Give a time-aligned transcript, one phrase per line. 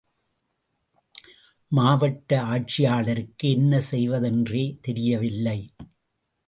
[1.71, 5.59] மாவட்ட ஆட்சியாளருக்கு, என்ன செய்வதென்றே தெரியவில்லை.